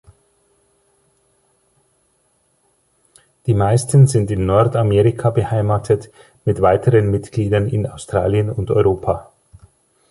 [3.45, 6.11] Die meisten sind in Nordamerika beheimatet,
[6.43, 9.31] mit weiteren Mitgliedern in Australien und Europa.